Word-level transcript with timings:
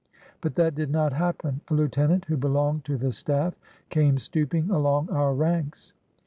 But 0.41 0.55
that 0.55 0.73
did 0.73 0.89
not 0.89 1.13
happen. 1.13 1.61
A 1.67 1.75
lieutenant 1.75 2.25
who 2.25 2.35
belonged 2.35 2.85
to 2.85 2.97
the 2.97 3.11
staff 3.11 3.53
came 3.91 4.17
stooping 4.17 4.71
along 4.71 5.11
our 5.11 5.31
ranks. 5.35 5.93